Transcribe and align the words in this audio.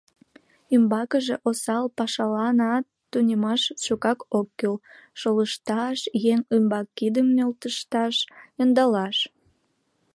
Умбакыже 0.73 1.35
осал 1.49 1.85
пашаланат 1.97 2.85
тунемаш 3.11 3.61
шукак 3.85 4.19
ок 4.39 4.47
кӱл: 4.59 4.75
шолышташ, 5.19 5.99
еҥ 6.31 6.39
ӱмбак 6.55 6.87
кидым 6.97 7.27
нӧлтышташ, 7.35 8.15
ондалаш... 8.61 9.17